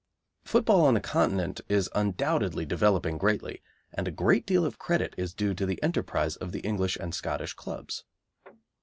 Football 0.43 0.83
on 0.83 0.95
the 0.95 0.99
Continent 0.99 1.61
is 1.69 1.87
undoubtedly 1.93 2.65
developing 2.65 3.19
greatly, 3.19 3.61
and 3.93 4.07
a 4.07 4.11
great 4.11 4.47
deal 4.47 4.65
of 4.65 4.79
credit 4.79 5.13
is 5.15 5.31
due 5.31 5.53
to 5.53 5.63
the 5.67 5.77
enterprise 5.83 6.35
of 6.37 6.51
the 6.51 6.61
English 6.61 6.97
and 6.99 7.13
Scottish 7.13 7.53
clubs. 7.53 8.03